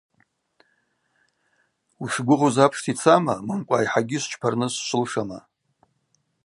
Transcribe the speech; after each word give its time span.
Ушгвыгъуз 2.01 2.55
апшта 2.65 2.89
йцама 2.91 3.35
момкӏва 3.47 3.77
айхӏагьи 3.79 4.17
швчпарныс 4.23 4.73
швылшама? 4.87 5.39